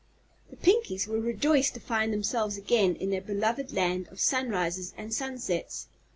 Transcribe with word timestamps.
The 0.49 0.55
Pinkies 0.55 1.05
were 1.05 1.19
rejoiced 1.21 1.75
to 1.75 1.79
find 1.79 2.11
themselves 2.11 2.57
again 2.57 2.95
in 2.95 3.11
their 3.11 3.21
beloved 3.21 3.71
land 3.71 4.07
of 4.07 4.19
sunrises 4.19 4.95
and 4.97 5.13
sunsets. 5.13 5.89